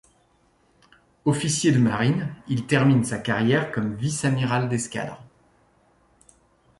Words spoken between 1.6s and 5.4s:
de marine, il termine sa carrière comme vice-amiral d'escadre.